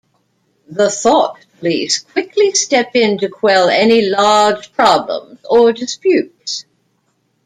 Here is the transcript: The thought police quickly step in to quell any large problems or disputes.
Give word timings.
The 0.67 0.89
thought 0.89 1.37
police 1.59 1.99
quickly 1.99 2.53
step 2.55 2.95
in 2.95 3.19
to 3.19 3.29
quell 3.29 3.69
any 3.69 4.01
large 4.09 4.73
problems 4.73 5.37
or 5.47 5.71
disputes. 5.73 6.65